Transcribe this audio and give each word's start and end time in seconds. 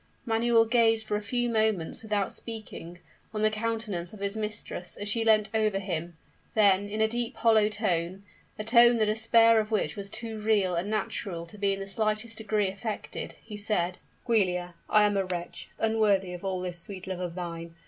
Manuel 0.25 0.65
gazed 0.65 1.05
for 1.05 1.15
a 1.15 1.21
few 1.21 1.47
moments, 1.47 2.01
without 2.01 2.31
speaking, 2.31 2.97
on 3.35 3.43
the 3.43 3.51
countenance 3.51 4.13
of 4.13 4.19
his 4.19 4.35
mistress 4.35 4.95
as 4.95 5.07
she 5.07 5.23
leant 5.23 5.51
over 5.53 5.77
him: 5.77 6.17
then, 6.55 6.89
in 6.89 7.01
a 7.01 7.07
deep, 7.07 7.35
hollow 7.35 7.69
tone 7.69 8.23
a 8.57 8.63
tone 8.63 8.97
the 8.97 9.05
despair 9.05 9.59
of 9.59 9.69
which 9.69 9.95
was 9.95 10.09
too 10.09 10.39
real 10.39 10.73
and 10.73 10.89
natural 10.89 11.45
to 11.45 11.57
be 11.59 11.73
in 11.73 11.79
the 11.79 11.85
slightest 11.85 12.39
degree 12.39 12.67
affected, 12.69 13.35
he 13.45 13.55
said, 13.55 13.99
"Giulia, 14.25 14.73
I 14.89 15.03
am 15.03 15.17
a 15.17 15.25
wretch, 15.25 15.69
unworthy 15.77 16.33
of 16.33 16.43
all 16.43 16.61
this 16.61 16.79
sweet 16.79 17.05
love 17.05 17.19
of 17.19 17.35
thine! 17.35 17.75